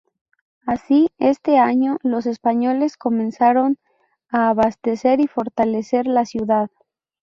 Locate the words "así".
0.65-1.09